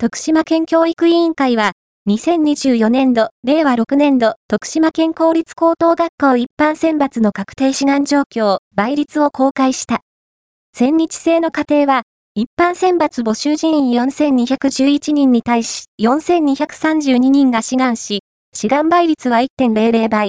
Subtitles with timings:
[0.00, 1.72] 徳島県教育委員会は、
[2.08, 10.02] 2024年度、令和6年度、徳島県公立高等学校一般選抜の確定志願状況、倍率を公開した。
[10.72, 12.02] 千日制の家庭は、
[12.36, 18.20] 一般選抜募集人員4211人に対し、4232人が志願し、
[18.54, 20.26] 志願倍率は1.00倍。